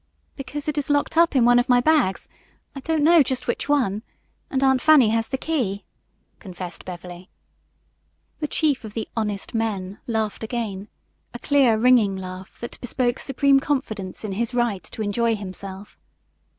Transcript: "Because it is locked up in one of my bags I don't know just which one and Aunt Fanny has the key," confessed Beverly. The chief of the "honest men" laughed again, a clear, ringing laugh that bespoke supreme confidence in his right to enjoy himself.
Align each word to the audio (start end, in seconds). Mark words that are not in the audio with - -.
"Because 0.35 0.67
it 0.67 0.79
is 0.79 0.89
locked 0.89 1.15
up 1.15 1.35
in 1.35 1.45
one 1.45 1.59
of 1.59 1.69
my 1.69 1.79
bags 1.79 2.27
I 2.73 2.79
don't 2.79 3.03
know 3.03 3.21
just 3.21 3.45
which 3.45 3.69
one 3.69 4.01
and 4.49 4.63
Aunt 4.63 4.81
Fanny 4.81 5.09
has 5.09 5.29
the 5.29 5.37
key," 5.37 5.85
confessed 6.39 6.85
Beverly. 6.85 7.29
The 8.39 8.47
chief 8.47 8.83
of 8.83 8.95
the 8.95 9.07
"honest 9.15 9.53
men" 9.53 9.99
laughed 10.07 10.41
again, 10.41 10.87
a 11.35 11.37
clear, 11.37 11.77
ringing 11.77 12.15
laugh 12.17 12.59
that 12.61 12.81
bespoke 12.81 13.19
supreme 13.19 13.59
confidence 13.59 14.23
in 14.23 14.31
his 14.31 14.55
right 14.55 14.81
to 14.85 15.03
enjoy 15.03 15.35
himself. 15.35 15.99